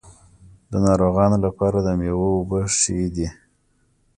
[0.71, 3.27] د ناروغانو لپاره د میوو اوبه ښې دي.